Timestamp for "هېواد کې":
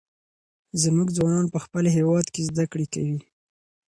1.95-2.47